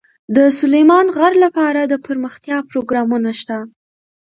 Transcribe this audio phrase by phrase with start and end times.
[0.35, 3.57] د سلیمان غر لپاره دپرمختیا پروګرامونه شته.